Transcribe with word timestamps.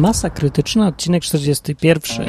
Masa 0.00 0.30
krytyczna, 0.30 0.86
odcinek 0.86 1.22
41. 1.22 2.26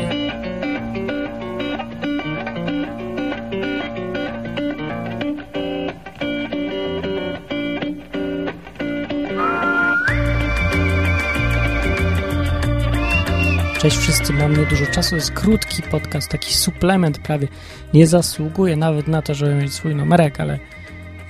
Cześć 13.80 13.98
wszyscy, 13.98 14.34
mam 14.34 14.58
niedużo 14.58 14.86
czasu, 14.86 15.16
jest 15.16 15.32
krótki 15.32 15.84
podcast, 15.84 16.32
taki 16.32 16.54
suplement 16.54 17.20
prawie. 17.20 17.48
Nie 17.94 18.08
zasługuje 18.08 18.76
nawet 18.76 19.08
na 19.08 19.22
to, 19.22 19.34
żeby 19.34 19.56
mieć 19.56 19.74
swój 19.74 19.96
numerek, 19.96 20.40
ale 20.40 20.60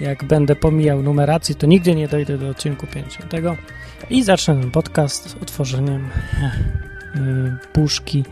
jak 0.01 0.23
będę 0.23 0.55
pomijał 0.55 1.03
numerację, 1.03 1.55
to 1.55 1.67
nigdy 1.67 1.95
nie 1.95 2.07
dojdę 2.07 2.37
do 2.37 2.49
odcinku 2.49 2.87
50. 2.87 3.33
I 4.09 4.23
zacznę 4.23 4.71
podcast 4.71 5.37
otworzeniem 5.41 6.09
yy, 7.15 7.57
puszki 7.73 8.23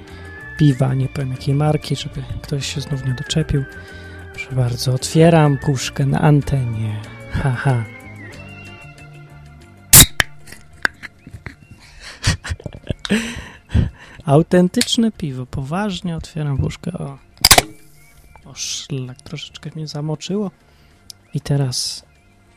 piwa, 0.58 0.94
nie 0.94 1.08
powiem 1.08 1.32
jakiej 1.32 1.55
marki, 1.55 1.96
żeby 1.96 2.24
ktoś 2.41 2.74
się 2.74 2.82
znów 2.82 3.05
nie 3.05 3.13
doczepił. 3.13 3.63
Proszę 4.34 4.55
bardzo, 4.55 4.94
otwieram 4.94 5.58
puszkę 5.58 6.05
na 6.05 6.22
antenie. 6.22 7.02
Haha. 7.32 7.84
Autentyczne 14.26 15.12
piwo. 15.12 15.46
Poważnie 15.46 16.16
otwieram 16.16 16.58
puszkę. 16.58 16.91
O, 16.91 17.18
o 18.46 18.55
szlak, 18.55 19.22
troszeczkę 19.22 19.70
mnie 19.76 19.88
zamoczyło. 19.88 20.52
I 21.34 21.42
teraz 21.42 22.06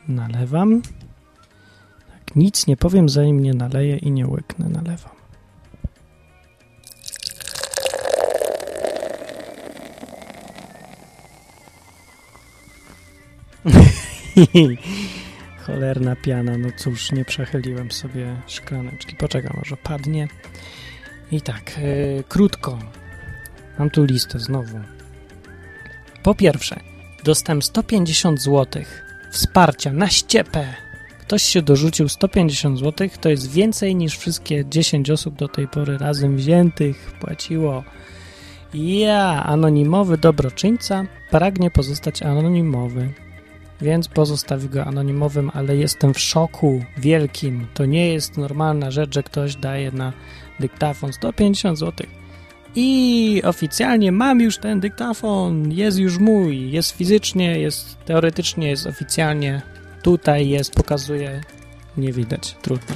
nalewam. 0.07 0.81
Tak, 2.07 2.35
nic 2.35 2.67
nie 2.67 2.77
powiem, 2.77 3.09
zanim 3.09 3.39
nie 3.39 3.53
naleję 3.53 3.97
i 3.97 4.11
nie 4.11 4.27
łyknę. 4.27 4.69
Nalewam. 4.69 5.13
Cholerna 15.65 16.15
piana, 16.15 16.57
no 16.57 16.69
cóż, 16.77 17.11
nie 17.11 17.25
przechyliłem 17.25 17.91
sobie 17.91 18.35
szklaneczki. 18.47 19.15
Poczekam, 19.15 19.53
może 19.57 19.77
padnie. 19.77 20.27
I 21.31 21.41
tak, 21.41 21.77
yy, 21.77 22.23
krótko. 22.29 22.79
Mam 23.79 23.89
tu 23.89 24.03
listę 24.03 24.39
znowu. 24.39 24.79
Po 26.23 26.35
pierwsze, 26.35 26.79
dostałem 27.23 27.61
150 27.61 28.41
zł 28.41 28.83
wsparcia 29.31 29.93
na 29.93 30.07
ściepę. 30.09 30.73
Ktoś 31.21 31.43
się 31.43 31.61
dorzucił 31.61 32.09
150 32.09 32.79
zł, 32.79 33.09
to 33.21 33.29
jest 33.29 33.51
więcej 33.51 33.95
niż 33.95 34.17
wszystkie 34.17 34.65
10 34.65 35.09
osób 35.09 35.35
do 35.35 35.47
tej 35.47 35.67
pory 35.67 35.97
razem 35.97 36.37
wziętych 36.37 37.13
płaciło. 37.19 37.83
Ja, 38.73 39.43
anonimowy 39.43 40.17
dobroczyńca, 40.17 41.05
pragnie 41.31 41.71
pozostać 41.71 42.21
anonimowy, 42.23 43.13
więc 43.81 44.07
pozostawi 44.07 44.69
go 44.69 44.85
anonimowym, 44.85 45.51
ale 45.53 45.75
jestem 45.75 46.13
w 46.13 46.19
szoku 46.19 46.83
wielkim. 46.97 47.67
To 47.73 47.85
nie 47.85 48.13
jest 48.13 48.37
normalna 48.37 48.91
rzecz, 48.91 49.13
że 49.15 49.23
ktoś 49.23 49.55
daje 49.55 49.91
na 49.91 50.13
dyktafon 50.59 51.13
150 51.13 51.79
zł. 51.79 52.07
I 52.75 53.41
oficjalnie 53.45 54.11
mam 54.11 54.41
już 54.41 54.57
ten 54.57 54.79
dyktafon, 54.79 55.71
jest 55.71 55.97
już 55.97 56.17
mój, 56.17 56.71
jest 56.71 56.91
fizycznie, 56.91 57.59
jest 57.59 57.97
teoretycznie, 58.05 58.69
jest 58.69 58.87
oficjalnie. 58.87 59.61
Tutaj 60.01 60.49
jest, 60.49 60.75
pokazuje, 60.75 61.41
nie 61.97 62.13
widać, 62.13 62.55
trudno, 62.61 62.95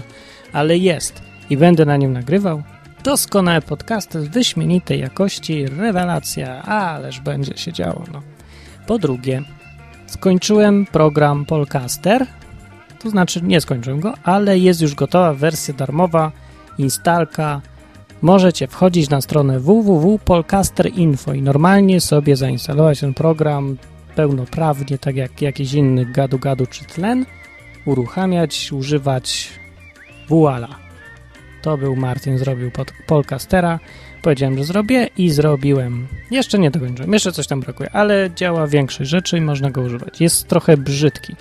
ale 0.53 0.77
jest. 0.77 1.21
I 1.49 1.57
będę 1.57 1.85
na 1.85 1.97
nim 1.97 2.13
nagrywał. 2.13 2.63
Doskonałe 3.03 3.61
podcasty 3.61 4.19
wyśmienitej 4.19 4.99
jakości, 4.99 5.67
rewelacja, 5.67 6.61
ależ 6.63 7.19
będzie 7.19 7.57
się 7.57 7.73
działo. 7.73 8.03
No. 8.13 8.21
Po 8.87 8.99
drugie, 8.99 9.41
skończyłem 10.07 10.85
program 10.85 11.45
Polcaster, 11.45 12.25
to 12.99 13.09
znaczy 13.09 13.41
nie 13.41 13.61
skończyłem 13.61 13.99
go, 13.99 14.13
ale 14.23 14.59
jest 14.59 14.81
już 14.81 14.95
gotowa 14.95 15.33
wersja 15.33 15.73
darmowa, 15.73 16.31
instalka, 16.77 17.61
możecie 18.21 18.67
wchodzić 18.67 19.09
na 19.09 19.21
stronę 19.21 19.59
www.polcaster.info 19.59 21.33
i 21.33 21.41
normalnie 21.41 22.01
sobie 22.01 22.35
zainstalować 22.35 22.99
ten 22.99 23.13
program 23.13 23.77
pełnoprawnie, 24.15 24.97
tak 24.97 25.15
jak 25.15 25.41
jakiś 25.41 25.73
inny 25.73 26.05
gadu-gadu 26.05 26.67
czy 26.67 26.85
tlen, 26.85 27.25
uruchamiać, 27.85 28.71
używać 28.71 29.49
voila. 30.29 30.87
To 31.61 31.77
był 31.77 31.95
Martin, 31.95 32.37
zrobił 32.37 32.71
pod 32.71 32.91
Polcastera. 33.07 33.79
Powiedziałem, 34.21 34.57
że 34.57 34.63
zrobię 34.63 35.09
i 35.17 35.29
zrobiłem. 35.29 36.07
Jeszcze 36.31 36.59
nie 36.59 36.71
dokończyłem, 36.71 37.13
jeszcze 37.13 37.31
coś 37.31 37.47
tam 37.47 37.59
brakuje, 37.59 37.89
ale 37.93 38.29
działa 38.35 38.67
większość 38.67 39.09
rzeczy 39.09 39.37
i 39.37 39.41
można 39.41 39.71
go 39.71 39.81
używać. 39.81 40.21
Jest 40.21 40.47
trochę 40.47 40.77
brzydki, 40.77 41.35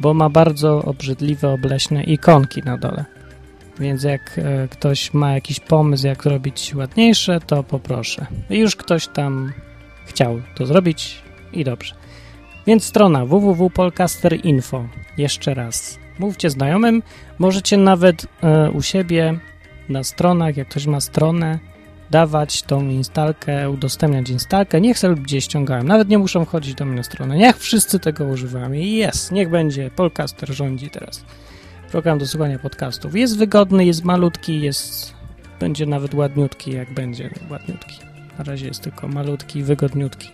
bo 0.00 0.14
ma 0.14 0.30
bardzo 0.30 0.82
obrzydliwe, 0.82 1.50
obleśne 1.50 2.04
ikonki 2.04 2.62
na 2.62 2.78
dole. 2.78 3.15
Więc 3.80 4.02
jak 4.02 4.38
e, 4.38 4.68
ktoś 4.68 5.14
ma 5.14 5.32
jakiś 5.32 5.60
pomysł, 5.60 6.06
jak 6.06 6.22
zrobić 6.22 6.74
ładniejsze, 6.74 7.40
to 7.40 7.62
poproszę. 7.62 8.26
Już 8.50 8.76
ktoś 8.76 9.06
tam 9.06 9.52
chciał 10.06 10.40
to 10.54 10.66
zrobić 10.66 11.22
i 11.52 11.64
dobrze. 11.64 11.94
Więc 12.66 12.84
strona 12.84 13.26
www.polcaster.info. 13.26 14.88
Jeszcze 15.18 15.54
raz. 15.54 15.98
Mówcie 16.18 16.50
znajomym. 16.50 17.02
Możecie 17.38 17.76
nawet 17.76 18.26
e, 18.42 18.70
u 18.70 18.82
siebie 18.82 19.38
na 19.88 20.04
stronach, 20.04 20.56
jak 20.56 20.68
ktoś 20.68 20.86
ma 20.86 21.00
stronę, 21.00 21.58
dawać 22.10 22.62
tą 22.62 22.88
instalkę, 22.88 23.70
udostępniać 23.70 24.30
instalkę. 24.30 24.80
Niech 24.80 24.98
sobie 24.98 25.14
gdzieś 25.14 25.44
ściągałem. 25.44 25.88
Nawet 25.88 26.08
nie 26.08 26.18
muszą 26.18 26.44
wchodzić 26.44 26.74
do 26.74 26.84
mnie 26.84 26.96
na 26.96 27.02
stronę. 27.02 27.36
Niech 27.36 27.58
wszyscy 27.58 27.98
tego 27.98 28.24
używają. 28.24 28.72
I 28.72 28.92
jest. 28.92 29.32
Niech 29.32 29.50
będzie. 29.50 29.90
Polcaster 29.90 30.54
rządzi 30.54 30.90
teraz 30.90 31.24
program 31.96 32.18
do 32.18 32.26
słuchania 32.26 32.58
podcastów. 32.58 33.14
Jest 33.14 33.38
wygodny, 33.38 33.84
jest 33.84 34.04
malutki, 34.04 34.60
jest 34.60 35.14
będzie 35.60 35.86
nawet 35.86 36.14
ładniutki, 36.14 36.72
jak 36.72 36.94
będzie 36.94 37.30
ładniutki. 37.50 38.00
Na 38.38 38.44
razie 38.44 38.66
jest 38.66 38.82
tylko 38.82 39.08
malutki, 39.08 39.62
wygodniutki. 39.62 40.30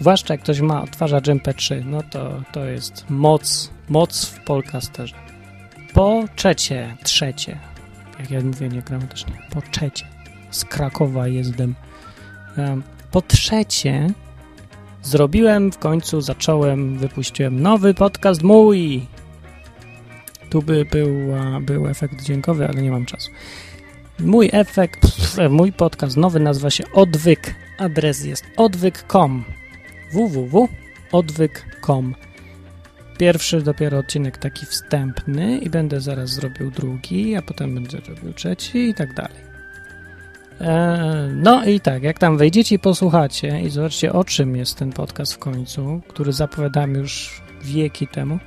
Zwłaszcza 0.00 0.34
jak 0.34 0.42
ktoś 0.42 0.60
ma 0.60 0.82
odtwarzacz 0.82 1.24
MP3, 1.24 1.84
no 1.84 2.02
to, 2.10 2.42
to 2.52 2.64
jest 2.64 3.04
moc, 3.08 3.70
moc 3.88 4.24
w 4.24 4.44
Polcasterze. 4.44 5.14
Po 5.94 6.24
trzecie, 6.36 6.96
trzecie, 7.02 7.58
jak 8.20 8.30
ja 8.30 8.40
mówię 8.40 8.68
niegramatycznie, 8.68 9.32
po 9.50 9.62
trzecie, 9.62 10.06
z 10.50 10.64
Krakowa 10.64 11.28
jestem. 11.28 11.74
Po 13.10 13.22
trzecie, 13.22 14.10
zrobiłem 15.02 15.72
w 15.72 15.78
końcu, 15.78 16.20
zacząłem, 16.20 16.98
wypuściłem 16.98 17.62
nowy 17.62 17.94
podcast 17.94 18.42
mój, 18.42 19.06
tu 20.54 20.62
by 20.62 20.84
był, 20.84 21.10
był 21.60 21.88
efekt 21.88 22.22
dźwiękowy, 22.22 22.68
ale 22.68 22.82
nie 22.82 22.90
mam 22.90 23.06
czasu. 23.06 23.30
Mój 24.18 24.50
efekt, 24.52 25.00
mój 25.50 25.72
podcast 25.72 26.16
nowy 26.16 26.40
nazywa 26.40 26.70
się 26.70 26.84
Odwyk. 26.92 27.54
Adres 27.78 28.24
jest 28.24 28.44
odwyk.com 28.56 29.44
www.odwyk.com 30.12 32.14
Pierwszy 33.18 33.62
dopiero 33.62 33.98
odcinek 33.98 34.38
taki 34.38 34.66
wstępny 34.66 35.58
i 35.58 35.70
będę 35.70 36.00
zaraz 36.00 36.30
zrobił 36.30 36.70
drugi, 36.70 37.36
a 37.36 37.42
potem 37.42 37.74
będę 37.74 37.98
robił 38.08 38.32
trzeci 38.32 38.78
i 38.78 38.94
tak 38.94 39.14
dalej. 39.14 39.40
E, 40.60 41.30
no 41.34 41.64
i 41.64 41.80
tak, 41.80 42.02
jak 42.02 42.18
tam 42.18 42.38
wejdziecie 42.38 42.74
i 42.74 42.78
posłuchacie 42.78 43.60
i 43.60 43.70
zobaczcie 43.70 44.12
o 44.12 44.24
czym 44.24 44.56
jest 44.56 44.78
ten 44.78 44.92
podcast 44.92 45.34
w 45.34 45.38
końcu, 45.38 46.00
który 46.08 46.32
zapowiadałem 46.32 46.94
już 46.94 47.42
wieki 47.62 48.08
temu, 48.08 48.38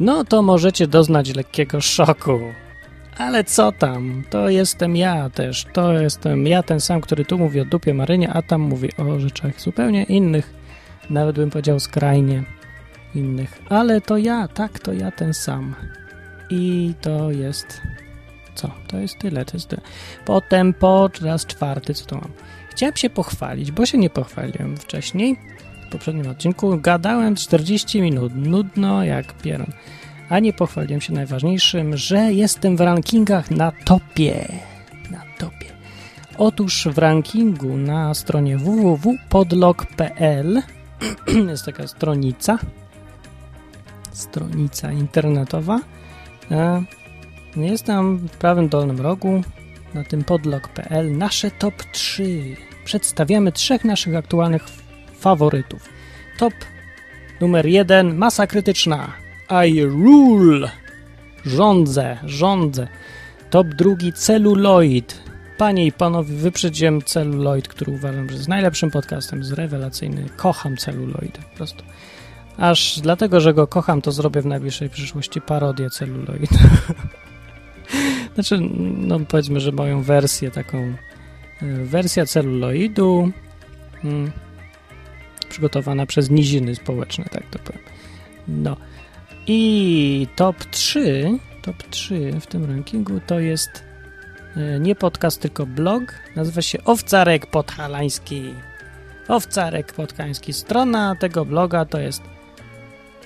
no 0.00 0.24
to 0.24 0.42
możecie 0.42 0.86
doznać 0.86 1.34
lekkiego 1.34 1.80
szoku. 1.80 2.40
Ale 3.18 3.44
co 3.44 3.72
tam? 3.72 4.24
To 4.30 4.48
jestem 4.48 4.96
ja 4.96 5.30
też. 5.30 5.66
To 5.72 5.92
jestem 5.92 6.46
ja 6.46 6.62
ten 6.62 6.80
sam, 6.80 7.00
który 7.00 7.24
tu 7.24 7.38
mówi 7.38 7.60
o 7.60 7.64
dupie 7.64 7.94
Marynie, 7.94 8.32
a 8.32 8.42
tam 8.42 8.60
mówi 8.60 8.88
o 8.96 9.20
rzeczach 9.20 9.60
zupełnie 9.60 10.02
innych. 10.02 10.54
Nawet 11.10 11.36
bym 11.36 11.50
powiedział 11.50 11.80
skrajnie 11.80 12.44
innych. 13.14 13.62
Ale 13.68 14.00
to 14.00 14.16
ja, 14.16 14.48
tak, 14.48 14.78
to 14.78 14.92
ja 14.92 15.10
ten 15.10 15.34
sam. 15.34 15.74
I 16.50 16.94
to 17.00 17.30
jest... 17.30 17.80
Co? 18.54 18.70
To 18.88 18.98
jest 18.98 19.18
tyle, 19.18 19.44
to 19.44 19.56
jest 19.56 19.68
tyle. 19.68 19.82
Potem 20.24 20.74
po 20.74 21.10
raz 21.22 21.46
czwarty, 21.46 21.94
co 21.94 22.06
to 22.06 22.16
mam? 22.16 22.30
Chciałem 22.70 22.96
się 22.96 23.10
pochwalić, 23.10 23.72
bo 23.72 23.86
się 23.86 23.98
nie 23.98 24.10
pochwaliłem 24.10 24.76
wcześniej 24.76 25.36
poprzednim 25.92 26.30
odcinku 26.30 26.78
gadałem 26.78 27.36
40 27.36 28.02
minut, 28.02 28.32
nudno 28.36 29.04
jak 29.04 29.32
pieron. 29.32 29.72
A 30.28 30.38
nie 30.38 30.52
pochwaliłem 30.52 31.00
się 31.00 31.12
najważniejszym, 31.12 31.96
że 31.96 32.32
jestem 32.32 32.76
w 32.76 32.80
rankingach 32.80 33.50
na 33.50 33.72
topie. 33.84 34.48
Na 35.10 35.22
topie. 35.38 35.66
Otóż 36.38 36.88
w 36.90 36.98
rankingu 36.98 37.76
na 37.76 38.14
stronie 38.14 38.58
www.podlog.pl 38.58 40.62
jest 41.50 41.64
taka 41.64 41.86
stronica, 41.86 42.58
stronica 44.12 44.92
internetowa. 44.92 45.80
E, 46.50 46.82
jest 47.56 47.84
tam 47.84 48.16
w 48.16 48.30
prawym 48.30 48.68
dolnym 48.68 49.00
rogu 49.00 49.42
na 49.94 50.04
tym 50.04 50.24
podlog.pl 50.24 51.18
nasze 51.18 51.50
top 51.50 51.74
3. 51.92 52.56
Przedstawiamy 52.84 53.52
trzech 53.52 53.84
naszych 53.84 54.16
aktualnych 54.16 54.81
faworytów. 55.22 55.88
Top 56.38 56.54
numer 57.40 57.66
1 57.66 58.16
masa 58.16 58.46
krytyczna. 58.46 59.12
I 59.66 59.82
rule. 59.82 60.70
Rządzę, 61.44 62.18
rządzę. 62.24 62.88
Top 63.50 63.66
drugi 63.68 64.12
celuloid. 64.12 65.22
Panie 65.58 65.86
i 65.86 65.92
panowie, 65.92 66.34
wyprzedziłem 66.34 67.02
celuloid, 67.02 67.68
który 67.68 67.92
uważam, 67.92 68.28
że 68.28 68.34
jest 68.34 68.48
najlepszym 68.48 68.90
podcastem, 68.90 69.38
jest 69.38 69.52
rewelacyjny. 69.52 70.28
Kocham 70.36 70.76
celuloid 70.76 71.38
po 71.38 71.56
prostu. 71.56 71.84
Aż 72.58 73.00
dlatego, 73.00 73.40
że 73.40 73.54
go 73.54 73.66
kocham, 73.66 74.02
to 74.02 74.12
zrobię 74.12 74.42
w 74.42 74.46
najbliższej 74.46 74.90
przyszłości 74.90 75.40
parodię 75.40 75.90
celuloid. 75.90 76.50
znaczy, 78.34 78.58
no 78.96 79.20
powiedzmy, 79.20 79.60
że 79.60 79.72
moją 79.72 80.02
wersję 80.02 80.50
taką, 80.50 80.78
e, 81.62 81.66
wersja 81.84 82.26
celuloidu 82.26 83.32
hmm, 84.02 84.32
przygotowana 85.52 86.06
przez 86.06 86.30
niziny 86.30 86.74
społeczne, 86.74 87.24
tak 87.30 87.42
to 87.50 87.58
powiem. 87.58 87.82
No. 88.48 88.76
I 89.46 90.26
top 90.36 90.64
3, 90.64 91.38
top 91.62 91.82
3 91.90 92.32
w 92.40 92.46
tym 92.46 92.64
rankingu 92.64 93.20
to 93.26 93.40
jest 93.40 93.84
e, 94.56 94.80
nie 94.80 94.94
podcast, 94.94 95.40
tylko 95.40 95.66
blog. 95.66 96.02
Nazywa 96.36 96.62
się 96.62 96.84
Owcarek 96.84 97.46
Podhalański. 97.46 98.42
Owcarek 99.28 99.92
Podhalański. 99.92 100.52
Strona 100.52 101.16
tego 101.20 101.44
bloga 101.44 101.84
to 101.84 102.00
jest 102.00 102.22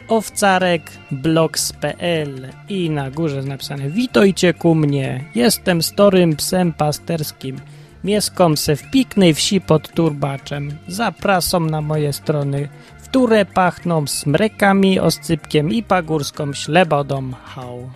owcarekblogs.pl 0.08 2.48
i 2.68 2.90
na 2.90 3.10
górze 3.10 3.36
jest 3.36 3.48
napisane 3.48 3.90
Witajcie 3.90 4.54
ku 4.54 4.74
mnie, 4.74 5.24
jestem 5.34 5.82
storym 5.82 6.36
psem 6.36 6.72
pasterskim. 6.72 7.60
Mieskom 8.06 8.56
se 8.56 8.76
w 8.76 8.90
piknej 8.90 9.34
wsi 9.34 9.60
pod 9.60 9.88
turbaczem. 9.88 10.78
Zapraszam 10.88 11.70
na 11.70 11.80
moje 11.80 12.12
strony, 12.12 12.68
które 13.04 13.44
pachną 13.44 14.06
smrekami, 14.06 15.00
oscypkiem 15.00 15.72
i 15.72 15.82
pagórską 15.82 16.52
ślebodą 16.52 17.30
hał. 17.44 17.90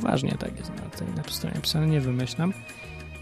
Ważnie 0.00 0.34
tak 0.38 0.58
jest 0.58 0.70
na 0.70 0.76
tej 0.76 1.08
stronie 1.28 1.54
napisane, 1.54 1.86
nie 1.86 2.00
wymyślam. 2.00 2.52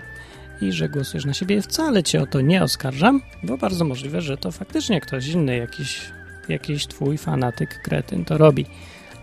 i 0.62 0.72
że 0.72 0.90
głosujesz 0.90 1.26
na 1.26 1.34
siebie. 1.34 1.62
Wcale 1.62 2.04
cię 2.04 2.22
o 2.22 2.26
to 2.26 2.42
nie 2.42 2.64
oskarżam, 2.64 3.22
bo 3.44 3.58
bardzo 3.58 3.86
możliwe, 3.86 4.22
że 4.22 4.38
to 4.38 4.52
faktycznie 4.52 5.02
ktoś 5.02 5.28
inny, 5.28 5.58
jakiś, 5.58 6.02
jakiś 6.50 6.88
twój 6.88 7.18
fanatyk, 7.18 7.82
kretyn 7.84 8.26
to 8.26 8.38
robi. 8.38 8.66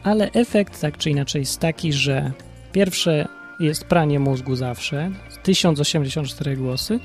Ale 0.03 0.31
efekt 0.33 0.81
tak 0.81 0.99
czy 0.99 1.11
inaczej 1.11 1.41
jest 1.41 1.61
taki, 1.61 1.93
że 1.93 2.33
pierwsze 2.73 3.29
jest 3.61 3.85
pranie 3.85 4.21
mózgu 4.21 4.57
zawsze, 4.57 5.11
1084 5.43 6.57
głosy, 6.57 7.01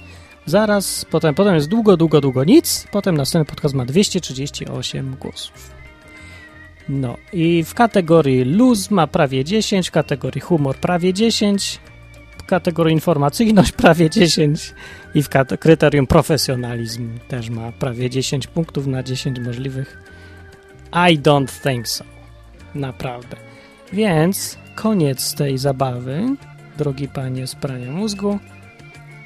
zaraz, 0.45 1.05
potem, 1.05 1.35
potem 1.35 1.55
jest 1.55 1.67
długo, 1.67 1.97
długo, 1.97 2.21
długo 2.21 2.43
nic, 2.43 2.87
potem 2.91 3.17
następny 3.17 3.55
podcast 3.55 3.75
ma 3.75 3.85
238 3.85 5.15
głosów. 5.19 5.73
No 6.89 7.17
i 7.33 7.63
w 7.63 7.73
kategorii 7.73 8.43
luz 8.43 8.91
ma 8.91 9.07
prawie 9.07 9.43
10, 9.43 9.87
w 9.87 9.91
kategorii 9.91 10.41
humor 10.41 10.75
prawie 10.75 11.13
10, 11.13 11.79
kategorii 12.47 12.93
informacyjność 12.93 13.71
prawie 13.81 14.09
10 14.09 14.73
i 15.15 15.23
w 15.23 15.29
kryterium 15.59 16.07
profesjonalizm 16.07 17.19
też 17.27 17.49
ma 17.49 17.71
prawie 17.71 18.09
10 18.09 18.47
punktów 18.47 18.87
na 18.87 19.03
10 19.03 19.39
możliwych. 19.39 20.03
I 21.11 21.19
don't 21.19 21.63
think 21.63 21.87
so. 21.87 22.03
Naprawdę. 22.75 23.37
Więc 23.93 24.57
koniec 24.75 25.35
tej 25.35 25.57
zabawy, 25.57 26.35
drogi 26.77 27.07
panie 27.07 27.47
z 27.47 27.55
prania 27.55 27.91
mózgu. 27.91 28.39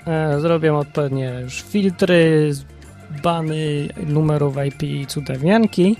E, 0.08 0.40
zrobię 0.40 0.74
odpowiednie 0.74 1.40
już 1.44 1.62
filtry, 1.62 2.52
bany 3.24 3.88
numerów 4.08 4.56
IP 4.66 4.84
i 4.84 5.08
cudownianki. 5.08 5.98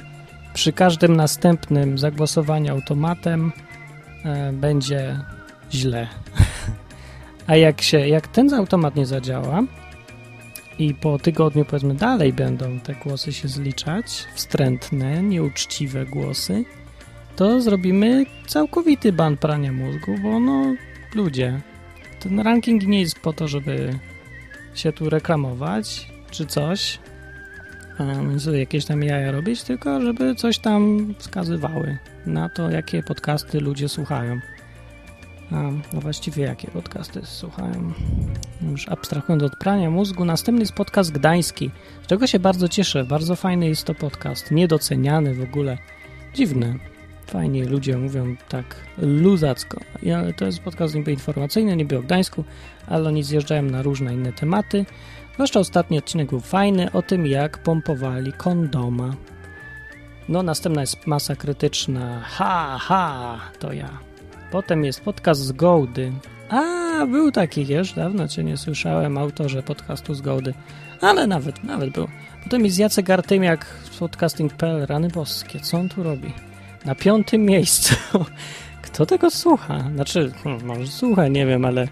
Przy 0.54 0.74
każdym 0.74 1.16
następnym 1.16 1.98
zagłosowaniu 1.98 2.74
automatem 2.74 3.52
e, 4.26 4.54
będzie 4.54 5.20
źle. 5.72 6.08
A 7.48 7.56
jak 7.56 7.82
się, 7.82 8.08
jak 8.08 8.28
ten 8.28 8.54
automat 8.54 8.96
nie 8.96 9.06
zadziała 9.06 9.64
i 10.80 10.94
po 10.94 11.20
tygodniu 11.20 11.66
powiedzmy 11.66 11.96
dalej 11.96 12.34
będą 12.34 12.80
te 12.80 12.96
głosy 12.96 13.34
się 13.34 13.48
zliczać, 13.48 14.28
wstrętne, 14.34 15.24
nieuczciwe 15.24 16.06
głosy, 16.06 16.66
to 17.36 17.62
zrobimy 17.62 18.26
całkowity 18.48 19.14
ban 19.14 19.38
prania 19.38 19.72
mózgu, 19.72 20.16
bo 20.24 20.40
no 20.40 20.76
ludzie, 21.16 21.62
ten 22.20 22.40
ranking 22.40 22.88
nie 22.88 23.02
jest 23.02 23.20
po 23.20 23.34
to, 23.34 23.48
żeby 23.48 24.00
się 24.74 24.92
tu 24.92 25.10
reklamować 25.10 26.12
czy 26.32 26.46
coś, 26.46 27.00
sobie 28.38 28.60
jakieś 28.60 28.86
tam 28.86 29.04
jaja 29.04 29.32
robić, 29.32 29.64
tylko 29.64 30.02
żeby 30.02 30.36
coś 30.36 30.60
tam 30.60 31.14
wskazywały 31.18 31.98
na 32.26 32.50
to, 32.50 32.70
jakie 32.72 33.04
podcasty 33.04 33.60
ludzie 33.60 33.90
słuchają. 33.90 34.40
A, 35.52 35.62
no 35.94 36.02
właściwie 36.02 36.44
jakie 36.44 36.72
podcasty 36.72 37.22
słuchałem? 37.24 37.94
Już 38.72 38.90
abstrahując 38.90 39.44
od 39.44 39.56
prania 39.56 39.90
mózgu, 39.90 40.26
następny 40.26 40.62
jest 40.62 40.74
podcast 40.74 41.12
gdański, 41.12 41.72
z 42.04 42.08
czego 42.08 42.28
się 42.28 42.40
bardzo 42.40 42.70
cieszę. 42.70 43.04
Bardzo 43.04 43.36
fajny 43.36 43.68
jest 43.68 43.84
to 43.84 43.96
podcast, 43.96 44.52
niedoceniany 44.52 45.36
w 45.36 45.42
ogóle. 45.42 45.78
Dziwne. 46.34 46.76
Fajnie 47.28 47.66
ludzie 47.66 47.98
mówią 47.98 48.36
tak 48.50 48.76
luzacko. 48.98 49.80
Ja, 50.04 50.34
to 50.34 50.46
jest 50.46 50.60
podcast 50.60 50.96
niby 50.96 51.12
informacyjny, 51.12 51.76
niby 51.76 51.98
o 51.98 52.02
Gdańsku, 52.02 52.44
ale 52.88 53.08
oni 53.08 53.24
zjeżdżają 53.24 53.64
na 53.64 53.82
różne 53.82 54.14
inne 54.14 54.34
tematy. 54.34 54.86
Zwłaszcza 55.34 55.60
ostatni 55.60 55.98
odcinek 55.98 56.30
był 56.30 56.40
fajny 56.40 56.92
o 56.92 57.02
tym, 57.02 57.26
jak 57.26 57.58
pompowali 57.58 58.34
kondoma. 58.34 59.16
No, 60.30 60.44
następna 60.44 60.82
jest 60.82 61.08
masa 61.08 61.36
krytyczna. 61.36 62.20
Ha, 62.20 62.78
ha, 62.82 63.40
to 63.60 63.74
ja. 63.74 64.07
Potem 64.52 64.86
jest 64.86 65.02
podcast 65.02 65.42
z 65.42 65.52
Gołdy. 65.52 66.12
A, 66.50 67.06
był 67.06 67.32
taki, 67.32 67.66
wiesz, 67.66 67.94
dawno 67.94 68.28
cię 68.28 68.44
nie 68.44 68.58
słyszałem, 68.58 69.18
autorze 69.18 69.64
podcastu 69.64 70.14
z 70.14 70.22
Gołdy. 70.22 70.54
Ale 71.02 71.28
nawet, 71.28 71.64
nawet 71.64 71.90
był. 71.90 72.08
Potem 72.44 72.66
jest 72.66 72.80
Jacek 72.80 73.10
Artymiak 73.10 73.66
z 73.92 73.98
podcasting.pl, 73.98 74.86
rany 74.86 75.08
boskie, 75.08 75.60
co 75.60 75.78
on 75.78 75.90
tu 75.90 76.04
robi? 76.04 76.34
Na 76.86 76.96
piątym 76.96 77.42
miejscu. 77.42 77.96
Kto 78.82 79.06
tego 79.06 79.32
słucha? 79.32 79.90
Znaczy, 79.94 80.32
hmm, 80.44 80.66
może 80.66 80.88
słucha, 80.88 81.28
nie 81.28 81.46
wiem, 81.46 81.66
ale 81.66 81.88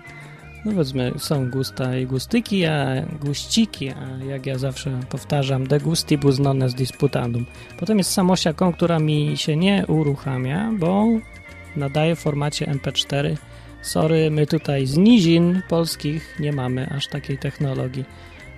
no 0.66 0.72
powiedzmy, 0.72 1.12
są 1.18 1.50
gusta 1.50 1.98
i 1.98 2.06
gustyki, 2.06 2.66
a 2.66 3.02
guściki, 3.22 3.90
a 3.90 4.24
jak 4.26 4.46
ja 4.46 4.58
zawsze 4.58 5.00
powtarzam, 5.10 5.68
de 5.68 5.80
gustibus 5.80 6.40
non 6.40 6.64
est 6.64 6.76
disputandum. 6.76 7.46
Potem 7.80 7.98
jest 7.98 8.12
samosiaką, 8.12 8.74
która 8.74 9.00
mi 9.00 9.38
się 9.38 9.56
nie 9.56 9.86
uruchamia, 9.88 10.72
bo 10.80 11.06
nadaje 11.78 12.16
w 12.16 12.20
formacie 12.20 12.66
MP4. 12.66 13.36
Sorry, 13.82 14.32
my 14.32 14.48
tutaj 14.48 14.86
z 14.86 14.98
nizin 14.98 15.62
polskich 15.68 16.36
nie 16.40 16.52
mamy 16.52 16.90
aż 16.90 17.08
takiej 17.08 17.38
technologii. 17.38 18.06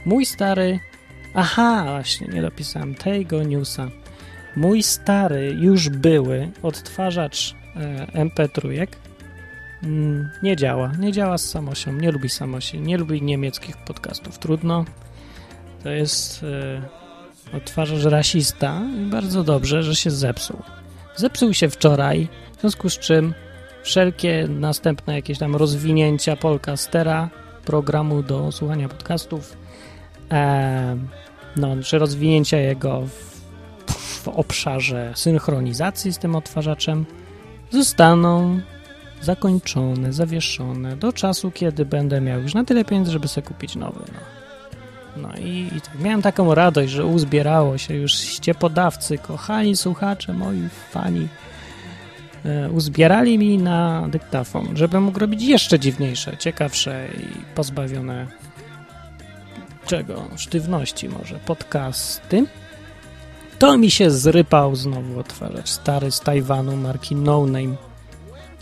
Mój 0.05 0.25
stary... 0.25 0.79
Aha, 1.33 1.83
właśnie, 1.87 2.27
nie 2.27 2.41
dopisałem 2.41 2.95
tego 2.95 3.43
newsa. 3.43 3.87
Mój 4.55 4.83
stary, 4.83 5.55
już 5.59 5.89
były 5.89 6.49
odtwarzacz 6.63 7.55
e, 7.75 8.25
MP3 8.25 8.87
mm, 9.83 10.29
nie 10.43 10.55
działa. 10.55 10.91
Nie 10.99 11.11
działa 11.11 11.37
z 11.37 11.49
samosią. 11.49 11.93
Nie 11.93 12.11
lubi 12.11 12.29
samosi. 12.29 12.79
Nie 12.79 12.97
lubi 12.97 13.21
niemieckich 13.21 13.77
podcastów. 13.77 14.39
Trudno. 14.39 14.85
To 15.83 15.89
jest 15.89 16.43
e, 16.43 17.57
odtwarzacz 17.57 18.03
rasista 18.03 18.81
i 19.01 19.09
bardzo 19.09 19.43
dobrze, 19.43 19.83
że 19.83 19.95
się 19.95 20.11
zepsuł. 20.11 20.61
Zepsuł 21.15 21.53
się 21.53 21.69
wczoraj, 21.69 22.27
w 22.57 22.61
związku 22.61 22.89
z 22.89 22.99
czym 22.99 23.33
wszelkie 23.83 24.47
następne 24.49 25.15
jakieś 25.15 25.37
tam 25.37 25.55
rozwinięcia 25.55 26.35
Polcastera, 26.35 27.29
programu 27.65 28.23
do 28.23 28.51
słuchania 28.51 28.89
podcastów, 28.89 29.57
e, 30.31 30.97
no, 31.55 31.75
czy 31.83 31.99
rozwinięcia 31.99 32.57
jego 32.57 33.01
w, 33.01 33.41
w 34.23 34.27
obszarze 34.27 35.13
synchronizacji 35.15 36.13
z 36.13 36.17
tym 36.17 36.35
odtwarzaczem 36.35 37.05
zostaną 37.69 38.59
zakończone, 39.21 40.13
zawieszone 40.13 40.97
do 40.97 41.13
czasu, 41.13 41.51
kiedy 41.51 41.85
będę 41.85 42.21
miał 42.21 42.41
już 42.41 42.53
na 42.53 42.63
tyle 42.63 42.85
pieniędzy, 42.85 43.11
żeby 43.11 43.27
sobie 43.27 43.47
kupić 43.47 43.75
nowy. 43.75 43.99
No, 44.13 44.19
no 45.21 45.37
i, 45.37 45.69
i 45.77 45.81
tak 45.81 45.99
miałem 45.99 46.21
taką 46.21 46.55
radość, 46.55 46.91
że 46.91 47.05
uzbierało 47.05 47.77
się 47.77 47.93
już 47.93 48.13
ściepodawcy, 48.13 49.17
kochani 49.17 49.77
słuchacze, 49.77 50.33
moi 50.33 50.69
fani, 50.91 51.27
uzbierali 52.71 53.37
mi 53.37 53.57
na 53.57 54.07
dyktafon, 54.09 54.77
żebym 54.77 55.03
mógł 55.03 55.19
robić 55.19 55.43
jeszcze 55.43 55.79
dziwniejsze, 55.79 56.37
ciekawsze 56.37 57.07
i 57.17 57.55
pozbawione 57.55 58.27
czego? 59.85 60.23
Sztywności 60.35 61.09
może, 61.09 61.39
podcasty. 61.45 62.45
To 63.59 63.77
mi 63.77 63.91
się 63.91 64.11
zrypał 64.11 64.75
znowu 64.75 65.19
otwarzać. 65.19 65.69
Stary 65.69 66.11
z 66.11 66.19
Tajwanu 66.19 66.75
marki 66.75 67.15
No 67.15 67.45
Name. 67.45 67.75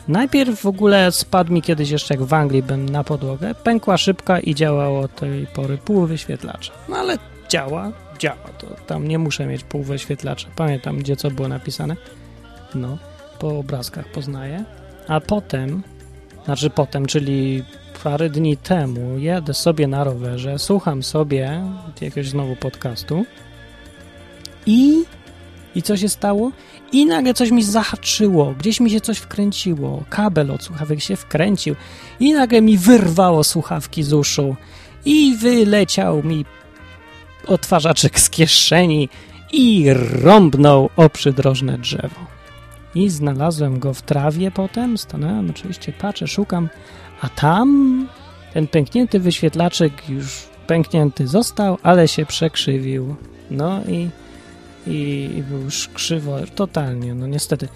Najpierw 0.07 0.61
w 0.61 0.65
ogóle 0.65 1.11
spadł 1.11 1.53
mi 1.53 1.61
kiedyś 1.61 1.89
jeszcze 1.89 2.13
jak 2.13 2.23
w 2.23 2.33
Anglii 2.33 2.63
byłem 2.63 2.89
na 2.89 3.03
podłogę, 3.03 3.55
pękła 3.55 3.97
szybka 3.97 4.39
i 4.39 4.55
działało 4.55 4.99
od 4.99 5.15
tej 5.15 5.47
pory 5.47 5.77
pół 5.77 6.05
wyświetlacza. 6.05 6.73
No 6.89 6.95
ale 6.95 7.17
działa, 7.49 7.91
działa. 8.19 8.49
To 8.57 8.67
tam 8.87 9.07
nie 9.07 9.19
muszę 9.19 9.45
mieć 9.45 9.63
pół 9.63 9.83
wyświetlacza. 9.83 10.47
Pamiętam, 10.55 10.97
gdzie 10.97 11.15
co 11.15 11.31
było 11.31 11.47
napisane. 11.47 11.95
No, 12.75 12.97
po 13.39 13.59
obrazkach 13.59 14.11
poznaję. 14.11 14.63
A 15.07 15.19
potem, 15.19 15.83
znaczy 16.45 16.69
potem, 16.69 17.05
czyli 17.05 17.63
parę 18.03 18.29
dni 18.29 18.57
temu 18.57 19.19
jadę 19.19 19.53
sobie 19.53 19.87
na 19.87 20.03
rowerze, 20.03 20.59
słucham 20.59 21.03
sobie 21.03 21.61
jakiegoś 21.87 22.29
znowu 22.29 22.55
podcastu 22.55 23.25
i 24.65 25.03
i 25.75 25.81
co 25.81 25.97
się 25.97 26.09
stało? 26.09 26.51
I 26.91 27.05
nagle 27.05 27.33
coś 27.33 27.51
mi 27.51 27.63
zahaczyło, 27.63 28.53
gdzieś 28.59 28.79
mi 28.79 28.91
się 28.91 29.01
coś 29.01 29.17
wkręciło, 29.17 30.03
kabel 30.09 30.51
od 30.51 30.63
słuchawek 30.63 31.01
się 31.01 31.15
wkręcił 31.15 31.75
i 32.19 32.33
nagle 32.33 32.61
mi 32.61 32.77
wyrwało 32.77 33.43
słuchawki 33.43 34.03
z 34.03 34.13
uszu 34.13 34.55
i 35.05 35.35
wyleciał 35.35 36.23
mi 36.23 36.45
odtwarzaczek 37.47 38.19
z 38.19 38.29
kieszeni 38.29 39.09
i 39.51 39.85
rąbnął 40.21 40.89
o 40.95 41.09
przydrożne 41.09 41.77
drzewo. 41.77 42.34
I 42.95 43.09
znalazłem 43.09 43.79
go 43.79 43.93
w 43.93 44.01
trawie 44.01 44.51
potem, 44.51 44.97
stanąłem 44.97 45.49
oczywiście, 45.49 45.93
patrzę, 45.93 46.27
szukam, 46.27 46.69
a 47.21 47.29
tam 47.29 48.07
ten 48.53 48.67
pęknięty 48.67 49.19
wyświetlaczek 49.19 50.09
już 50.09 50.47
pęknięty 50.67 51.27
został, 51.27 51.77
ale 51.83 52.07
się 52.07 52.25
przekrzywił. 52.25 53.15
No 53.51 53.81
i 53.87 54.09
i, 54.87 55.29
i 55.37 55.43
był 55.43 55.59
już 55.61 55.87
krzywo, 55.87 56.37
totalnie, 56.55 57.13
no 57.13 57.27
niestety. 57.27 57.67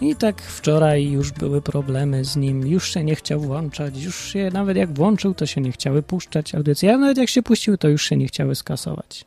I 0.00 0.16
tak 0.16 0.42
wczoraj 0.42 1.10
już 1.10 1.32
były 1.32 1.62
problemy 1.62 2.24
z 2.24 2.36
nim, 2.36 2.66
już 2.66 2.94
się 2.94 3.04
nie 3.04 3.14
chciał 3.14 3.40
włączać, 3.40 4.02
już 4.02 4.32
się 4.32 4.50
nawet 4.52 4.76
jak 4.76 4.94
włączył, 4.94 5.34
to 5.34 5.46
się 5.46 5.60
nie 5.60 5.72
chciały 5.72 6.02
puszczać 6.02 6.54
audycje, 6.54 6.94
a 6.94 6.98
nawet 6.98 7.18
jak 7.18 7.28
się 7.28 7.42
puścił, 7.42 7.76
to 7.76 7.88
już 7.88 8.04
się 8.04 8.16
nie 8.16 8.26
chciały 8.26 8.54
skasować. 8.54 9.24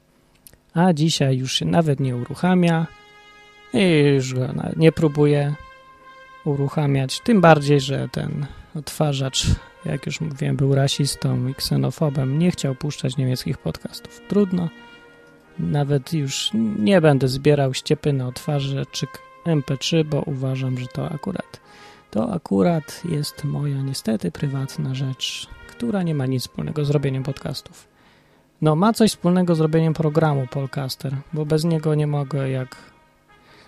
A 0.74 0.93
dzisiaj 0.93 1.38
już 1.38 1.53
się 1.53 1.65
nawet 1.65 2.00
nie 2.00 2.15
uruchamia 2.15 2.88
i 3.73 4.03
już 4.15 4.33
go 4.33 4.47
nie 4.75 4.91
próbuje 4.91 5.55
uruchamiać, 6.45 7.19
tym 7.19 7.41
bardziej, 7.41 7.79
że 7.79 8.09
ten 8.09 8.45
odtwarzacz, 8.75 9.45
jak 9.85 10.05
już 10.05 10.21
mówiłem, 10.21 10.55
był 10.55 10.75
rasistą 10.75 11.47
i 11.47 11.55
ksenofobem, 11.55 12.39
nie 12.39 12.51
chciał 12.51 12.75
puszczać 12.75 13.17
niemieckich 13.17 13.57
podcastów. 13.57 14.21
Trudno. 14.27 14.69
Nawet 15.59 16.13
już 16.13 16.51
nie 16.79 17.01
będę 17.01 17.27
zbierał 17.27 17.73
ściepy 17.73 18.13
na 18.13 18.27
otwarzaczyk 18.27 19.09
MP3, 19.45 20.05
bo 20.05 20.21
uważam, 20.21 20.77
że 20.77 20.87
to 20.87 21.11
akurat 21.11 21.61
to 22.11 22.33
akurat 22.33 23.01
jest 23.09 23.43
moja 23.43 23.81
niestety 23.81 24.31
prywatna 24.31 24.95
rzecz, 24.95 25.47
która 25.67 26.03
nie 26.03 26.15
ma 26.15 26.25
nic 26.25 26.41
wspólnego 26.43 26.85
z 26.85 26.89
robieniem 26.89 27.23
podcastów. 27.23 27.87
No, 28.61 28.75
ma 28.75 28.93
coś 28.93 29.11
wspólnego 29.11 29.55
z 29.55 29.59
robieniem 29.59 29.93
programu 29.93 30.47
Polcaster, 30.47 31.15
bo 31.33 31.45
bez 31.45 31.63
niego 31.63 31.95
nie 31.95 32.07
mogę 32.07 32.49
jak 32.49 32.75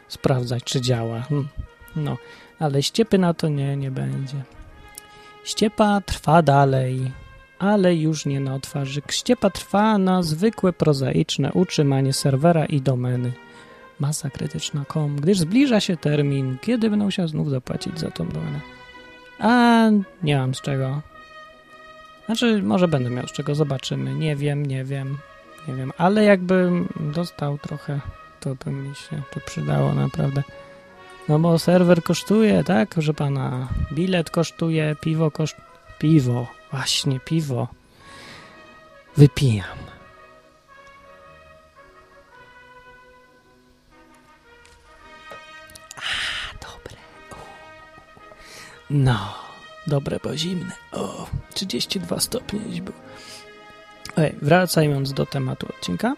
sprawdzać, 0.07 0.63
czy 0.63 0.81
działa. 0.81 1.21
Hm. 1.21 1.47
No, 1.95 2.17
ale 2.59 2.83
ściepy 2.83 3.17
na 3.17 3.33
to 3.33 3.47
nie, 3.47 3.77
nie 3.77 3.91
będzie. 3.91 4.43
Ściepa 5.43 6.01
trwa 6.01 6.41
dalej 6.41 7.11
ale 7.63 7.95
już 7.95 8.25
nie 8.25 8.39
na 8.39 8.55
otwarzyk. 8.55 9.11
Ściepa 9.11 9.49
trwa 9.49 9.97
na 9.97 10.23
zwykłe, 10.23 10.73
prozaiczne 10.73 11.51
utrzymanie 11.53 12.13
serwera 12.13 12.65
i 12.65 12.81
domeny. 12.81 13.31
Masa 13.99 14.29
krytyczna.com, 14.29 15.15
gdyż 15.15 15.39
zbliża 15.39 15.79
się 15.79 15.97
termin, 15.97 16.57
kiedy 16.61 16.89
będę 16.89 17.05
musiał 17.05 17.27
znów 17.27 17.49
zapłacić 17.49 17.99
za 17.99 18.11
tą 18.11 18.27
domenę. 18.27 18.59
A 19.39 19.89
nie 20.23 20.37
mam 20.37 20.55
z 20.55 20.61
czego. 20.61 21.01
Znaczy, 22.25 22.63
może 22.63 22.87
będę 22.87 23.09
miał 23.09 23.27
z 23.27 23.31
czego, 23.31 23.55
zobaczymy. 23.55 24.15
Nie 24.15 24.35
wiem, 24.35 24.65
nie 24.65 24.83
wiem, 24.83 25.17
nie 25.67 25.73
wiem. 25.73 25.91
Ale 25.97 26.23
jakbym 26.23 26.87
dostał 27.13 27.57
trochę, 27.57 27.99
to 28.43 28.55
by 28.55 28.71
mi 28.71 28.95
się 28.95 29.21
to 29.33 29.39
przydało 29.39 29.93
naprawdę. 29.93 30.43
No 31.29 31.39
bo 31.39 31.59
serwer 31.59 32.03
kosztuje, 32.03 32.63
tak? 32.63 32.89
Proszę 32.89 33.13
pana, 33.13 33.67
bilet 33.91 34.29
kosztuje, 34.29 34.95
piwo 35.01 35.31
kosztuje. 35.31 35.73
Piwo, 35.99 36.47
Właśnie, 36.71 37.19
piwo. 37.19 37.67
Wypijam. 39.17 39.77
A, 45.97 46.65
dobre. 46.65 46.97
No, 48.89 49.35
dobre, 49.87 50.19
bo 50.23 50.37
zimne. 50.37 50.75
O, 50.91 51.27
32 51.53 52.19
stopnie 52.19 52.59
dziś 52.69 52.81
był. 52.81 52.93
Ej, 54.17 54.35
wracając 54.41 55.13
do 55.13 55.25
tematu 55.25 55.67
odcinka, 55.69 56.15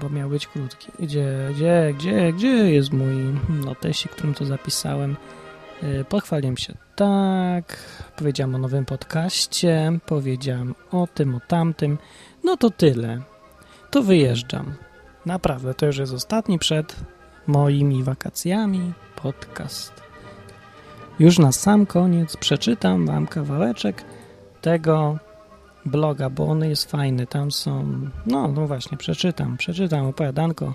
bo 0.00 0.08
miał 0.08 0.28
być 0.28 0.46
krótki. 0.46 0.92
Gdzie, 0.98 1.48
gdzie, 1.54 1.94
gdzie, 1.98 2.32
gdzie 2.32 2.72
jest 2.72 2.92
mój 2.92 3.14
notesik, 3.48 4.12
którym 4.12 4.34
to 4.34 4.44
zapisałem? 4.44 5.16
E, 5.82 6.04
pochwaliłem 6.04 6.56
się 6.56 6.74
tak, 6.96 7.78
powiedziałem 8.16 8.54
o 8.54 8.58
nowym 8.58 8.84
podcaście, 8.84 9.98
powiedziałem 10.06 10.74
o 10.90 11.06
tym, 11.14 11.34
o 11.34 11.40
tamtym. 11.40 11.98
No 12.44 12.56
to 12.56 12.70
tyle. 12.70 13.20
To 13.90 14.02
wyjeżdżam. 14.02 14.74
Naprawdę, 15.26 15.74
to 15.74 15.86
już 15.86 15.98
jest 15.98 16.12
ostatni 16.12 16.58
przed 16.58 16.96
moimi 17.46 18.02
wakacjami 18.02 18.92
podcast. 19.16 20.02
Już 21.18 21.38
na 21.38 21.52
sam 21.52 21.86
koniec 21.86 22.36
przeczytam 22.36 23.06
wam 23.06 23.26
kawałeczek 23.26 24.04
tego 24.60 25.18
bloga, 25.86 26.30
bo 26.30 26.46
on 26.46 26.64
jest 26.64 26.90
fajny. 26.90 27.26
Tam 27.26 27.50
są, 27.50 28.00
no, 28.26 28.48
no 28.48 28.66
właśnie, 28.66 28.98
przeczytam, 28.98 29.56
przeczytam 29.56 30.06
opowiadanko, 30.06 30.74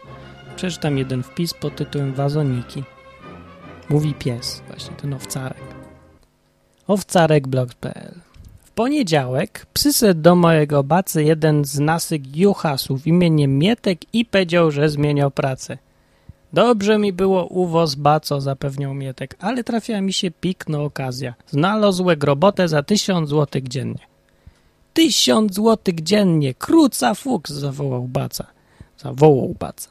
przeczytam 0.55 0.97
jeden 0.97 1.23
wpis 1.23 1.53
pod 1.53 1.75
tytułem 1.75 2.13
Wazoniki. 2.13 2.83
Mówi 3.89 4.13
pies, 4.13 4.63
właśnie 4.67 4.95
ten 4.95 5.13
owcarek. 5.13 5.63
Owcarekblog.pl 6.87 8.13
W 8.63 8.71
poniedziałek 8.71 9.65
przyszedł 9.73 10.21
do 10.21 10.35
mojego 10.35 10.83
bacy 10.83 11.23
jeden 11.23 11.65
z 11.65 11.79
nasyk 11.79 12.37
juchasów 12.37 13.07
imieniem 13.07 13.57
Mietek 13.57 13.99
i 14.13 14.25
powiedział, 14.25 14.71
że 14.71 14.89
zmieniał 14.89 15.31
pracę. 15.31 15.77
Dobrze 16.53 16.97
mi 16.97 17.13
było 17.13 17.45
uwoz 17.45 17.95
baco, 17.95 18.41
zapewniał 18.41 18.93
Mietek, 18.93 19.35
ale 19.39 19.63
trafiła 19.63 20.01
mi 20.01 20.13
się 20.13 20.31
pikna 20.31 20.79
okazja. 20.79 21.33
Znalazłek 21.47 22.23
robotę 22.23 22.67
za 22.67 22.83
tysiąc 22.83 23.29
złotych 23.29 23.67
dziennie. 23.67 24.08
Tysiąc 24.93 25.53
złotych 25.53 26.03
dziennie, 26.03 26.53
króca 26.53 27.13
fuks, 27.13 27.51
zawołał 27.51 28.03
baca. 28.03 28.45
Zawołał 28.97 29.55
baca. 29.59 29.89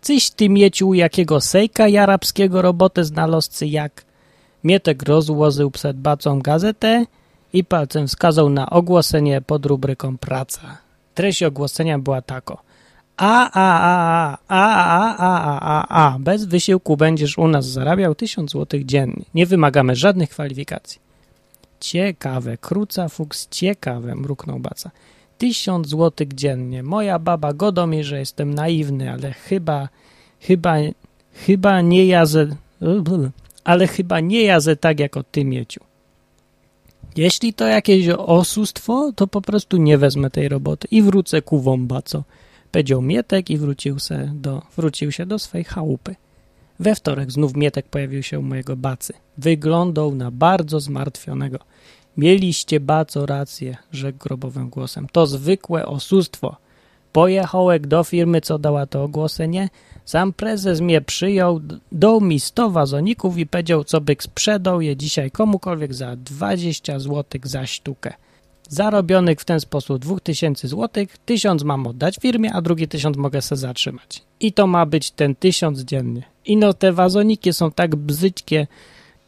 Cyś 0.00 0.30
ty 0.30 0.48
miecił 0.48 0.94
jakiego 0.94 1.40
sejka 1.40 1.88
jarabskiego 1.88 2.62
robotę 2.62 3.04
znalazcy 3.04 3.66
jak? 3.66 4.04
Mietek 4.64 5.02
rozłożył 5.02 5.70
przed 5.70 5.96
bacą 5.96 6.40
gazetę 6.40 7.06
i 7.52 7.64
palcem 7.64 8.08
wskazał 8.08 8.48
na 8.48 8.70
ogłoszenie 8.70 9.40
pod 9.40 9.66
rubryką 9.66 10.18
praca. 10.18 10.78
Treść 11.14 11.42
ogłoszenia 11.42 11.98
była 11.98 12.22
tako. 12.22 12.62
A, 13.16 13.50
a, 13.50 13.80
a, 13.80 14.38
a, 14.48 14.62
a, 14.74 15.16
a, 15.16 15.58
a, 15.58 15.86
a, 15.88 16.14
a, 16.14 16.18
bez 16.18 16.44
wysiłku 16.44 16.96
będziesz 16.96 17.38
u 17.38 17.48
nas 17.48 17.66
zarabiał 17.66 18.14
tysiąc 18.14 18.50
złotych 18.50 18.86
dziennie. 18.86 19.24
Nie 19.34 19.46
wymagamy 19.46 19.96
żadnych 19.96 20.30
kwalifikacji. 20.30 21.01
Ciekawe, 21.82 22.56
kruca 22.56 23.08
fuks, 23.08 23.48
ciekawe, 23.50 24.14
mruknął 24.14 24.58
Baca. 24.58 24.90
Tysiąc 25.38 25.88
złotych 25.88 26.34
dziennie. 26.34 26.82
Moja 26.82 27.18
baba 27.18 27.52
godo 27.52 27.86
mi, 27.86 28.04
że 28.04 28.18
jestem 28.18 28.54
naiwny, 28.54 29.12
ale 29.12 29.32
chyba, 29.32 29.88
chyba, 30.40 30.76
chyba 31.32 31.80
nie 31.80 32.06
jazę, 32.06 32.46
ale 33.64 33.86
chyba 33.86 34.20
nie 34.20 34.42
jazę 34.42 34.76
tak 34.76 35.00
jak 35.00 35.16
o 35.16 35.22
ty, 35.22 35.44
Mieciu. 35.44 35.80
Jeśli 37.16 37.54
to 37.54 37.66
jakieś 37.66 38.08
oszustwo, 38.08 39.12
to 39.16 39.26
po 39.26 39.40
prostu 39.40 39.76
nie 39.76 39.98
wezmę 39.98 40.30
tej 40.30 40.48
roboty 40.48 40.88
i 40.90 41.02
wrócę 41.02 41.42
ku 41.42 41.60
wąbaco. 41.60 42.24
Powiedział 42.72 43.02
Mietek 43.02 43.50
i 43.50 43.58
wrócił, 43.58 43.98
se 43.98 44.30
do, 44.34 44.62
wrócił 44.76 45.12
się 45.12 45.26
do 45.26 45.38
swej 45.38 45.64
chałupy. 45.64 46.14
We 46.82 46.94
wtorek 46.94 47.32
znów 47.32 47.56
Mietek 47.56 47.88
pojawił 47.88 48.22
się 48.22 48.38
u 48.38 48.42
mojego 48.42 48.76
bacy. 48.76 49.12
Wyglądał 49.38 50.14
na 50.14 50.30
bardzo 50.30 50.80
zmartwionego. 50.80 51.58
Mieliście 52.16 52.80
baco 52.80 53.26
rację, 53.26 53.76
rzekł 53.92 54.18
grobowym 54.18 54.70
głosem. 54.70 55.06
To 55.12 55.26
zwykłe 55.26 55.86
oszustwo. 55.86 56.56
Pojechałek 57.12 57.86
do 57.86 58.04
firmy, 58.04 58.40
co 58.40 58.58
dała 58.58 58.86
to 58.86 59.02
ogłoszenie. 59.02 59.68
Sam 60.04 60.32
prezes 60.32 60.80
mnie 60.80 61.00
przyjął, 61.00 61.60
dał 61.92 62.20
mi 62.20 62.40
100 62.40 62.70
wazoników 62.70 63.38
i 63.38 63.46
powiedział, 63.46 63.84
co 63.84 64.00
byk 64.00 64.22
sprzedał 64.22 64.80
je 64.80 64.96
dzisiaj 64.96 65.30
komukolwiek 65.30 65.94
za 65.94 66.16
20 66.16 66.98
zł 66.98 67.40
za 67.44 67.66
sztukę. 67.66 68.12
Zarobionych 68.68 69.40
w 69.40 69.44
ten 69.44 69.60
sposób 69.60 69.98
2000 69.98 70.68
zł, 70.68 71.06
1000 71.24 71.64
mam 71.64 71.86
oddać 71.86 72.16
firmie, 72.16 72.52
a 72.52 72.62
drugi 72.62 72.88
1000 72.88 73.16
mogę 73.16 73.42
se 73.42 73.56
zatrzymać. 73.56 74.22
I 74.40 74.52
to 74.52 74.66
ma 74.66 74.86
być 74.86 75.10
ten 75.10 75.34
1000 75.34 75.80
dziennie. 75.80 76.31
I 76.46 76.56
no 76.56 76.74
te 76.74 76.92
wazoniki 76.92 77.52
są 77.52 77.70
tak 77.70 77.96
bzyćkie, 77.96 78.66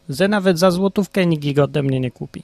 że 0.09 0.27
nawet 0.27 0.59
za 0.59 0.71
złotówkę 0.71 1.25
nikt 1.25 1.43
ich 1.43 1.59
ode 1.59 1.83
mnie 1.83 1.99
nie 1.99 2.11
kupi. 2.11 2.43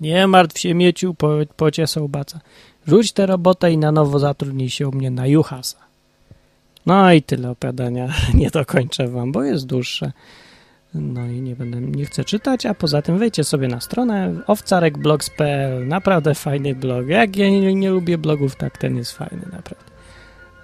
Nie 0.00 0.26
martw 0.26 0.58
się, 0.58 0.74
Mieciu, 0.74 1.14
po, 1.14 1.36
pociesał 1.56 2.08
Baca. 2.08 2.40
Rzuć 2.86 3.12
tę 3.12 3.26
robotę 3.26 3.72
i 3.72 3.78
na 3.78 3.92
nowo 3.92 4.18
zatrudnij 4.18 4.70
się 4.70 4.88
u 4.88 4.92
mnie 4.92 5.10
na 5.10 5.26
Juhasa. 5.26 5.78
No 6.86 7.12
i 7.12 7.22
tyle 7.22 7.50
opowiadania. 7.50 8.14
Nie 8.34 8.50
dokończę 8.50 9.08
wam, 9.08 9.32
bo 9.32 9.42
jest 9.42 9.66
dłuższe. 9.66 10.12
No 10.94 11.26
i 11.26 11.40
nie 11.40 11.56
będę, 11.56 11.80
nie 11.80 12.04
chcę 12.04 12.24
czytać, 12.24 12.66
a 12.66 12.74
poza 12.74 13.02
tym 13.02 13.18
wejdźcie 13.18 13.44
sobie 13.44 13.68
na 13.68 13.80
stronę 13.80 14.34
owcarekblogs.pl. 14.46 15.88
Naprawdę 15.88 16.34
fajny 16.34 16.74
blog. 16.74 17.06
Jak 17.06 17.36
ja 17.36 17.50
nie, 17.50 17.74
nie, 17.74 17.90
lubię 17.90 18.18
blogów, 18.18 18.56
tak 18.56 18.78
ten 18.78 18.96
jest 18.96 19.12
fajny, 19.12 19.42
naprawdę. 19.52 19.97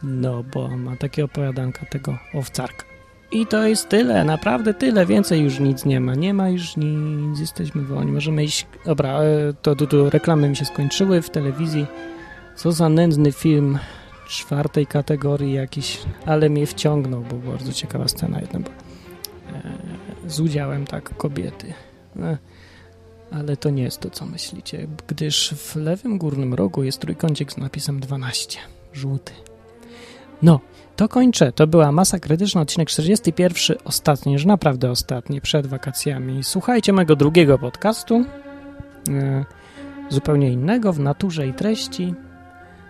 No, 0.05 0.43
bo 0.43 0.69
ma 0.69 0.97
takie 0.97 1.25
opowiadanka 1.25 1.87
tego 1.87 2.19
owcarka. 2.35 2.85
I 3.33 3.47
to 3.47 3.67
jest 3.67 3.89
tyle, 3.89 4.25
naprawdę 4.25 4.75
tyle, 4.75 5.07
więcej 5.07 5.41
już 5.41 5.61
nic 5.61 5.85
nie 5.85 6.01
ma. 6.01 6.15
Nie 6.15 6.35
ma 6.35 6.49
już 6.49 6.77
nic, 6.77 7.41
jesteśmy 7.41 7.83
wolni. 7.83 8.13
Możemy 8.13 8.45
iść. 8.45 8.67
Dobra, 8.85 9.21
to, 9.63 9.77
to, 9.77 9.87
to 9.87 10.11
reklamy 10.11 10.49
mi 10.49 10.57
się 10.57 10.65
skończyły 10.65 11.23
w 11.23 11.31
telewizji. 11.31 11.87
Co 12.57 12.73
za 12.73 12.89
nędzny 12.89 13.33
film 13.33 13.79
czwartej 14.29 14.87
kategorii 14.87 15.53
jakiś, 15.53 15.99
ale 16.27 16.51
mnie 16.51 16.67
wciągnął, 16.67 17.21
bo 17.23 17.37
bardzo 17.51 17.73
ciekawa 17.73 18.09
scena 18.09 18.41
jedna 18.41 18.61
była. 18.61 18.75
Z 20.27 20.41
udziałem 20.41 20.87
tak 20.87 21.17
kobiety. 21.17 21.73
Ale 23.31 23.57
to 23.57 23.71
nie 23.71 23.83
jest 23.83 24.01
to, 24.01 24.11
co 24.11 24.27
myślicie, 24.27 24.87
gdyż 25.07 25.55
w 25.57 25.77
lewym 25.77 26.19
górnym 26.19 26.55
rogu 26.55 26.83
jest 26.83 27.01
trójkącik 27.01 27.53
z 27.53 27.57
napisem 27.57 28.01
12. 28.01 28.59
Żółty. 28.93 29.33
No, 30.43 30.61
to 30.97 31.09
kończę. 31.09 31.53
To 31.53 31.67
była 31.67 31.93
Masa 31.93 32.19
Krytyczna, 32.19 32.61
odcinek 32.61 32.89
41, 32.89 33.77
ostatni, 33.85 34.33
już 34.33 34.45
naprawdę 34.45 34.91
ostatni, 34.91 35.41
przed 35.41 35.67
wakacjami. 35.67 36.45
Słuchajcie 36.45 36.93
mojego 36.93 37.17
drugiego 37.17 37.59
podcastu, 37.59 38.25
e, 39.09 39.45
zupełnie 40.09 40.53
innego 40.53 40.93
w 40.93 41.01
naturze 41.01 41.47
i 41.47 41.53
treści, 41.53 42.15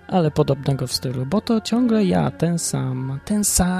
ale 0.08 0.30
podobnego 0.30 0.86
w 0.86 0.92
stylu, 0.92 1.26
bo 1.26 1.40
to 1.40 1.60
ciągle 1.60 2.04
ja, 2.04 2.30
ten 2.30 2.58
sam, 2.58 3.20
ten 3.24 3.44
sam. 3.44 3.72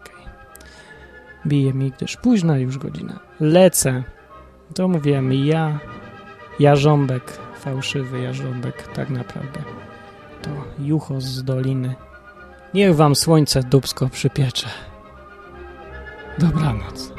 Okay. 0.00 0.16
Bije 1.46 1.74
mi, 1.74 1.90
gdyż 1.90 2.16
późna 2.16 2.58
już 2.58 2.78
godzina. 2.78 3.18
Lecę. 3.40 4.02
To 4.74 4.88
mówiłem 4.88 5.32
ja, 5.32 5.78
jarząbek, 6.60 7.38
fałszywy 7.58 8.20
jarząbek, 8.20 8.88
tak 8.94 9.10
naprawdę 9.10 9.85
to 10.46 10.82
jucho 10.82 11.20
z 11.20 11.44
doliny. 11.44 11.94
Niech 12.74 12.96
wam 12.96 13.16
słońce 13.16 13.62
dubsko 13.62 14.08
przypiecze. 14.08 14.68
Dobranoc. 16.38 17.12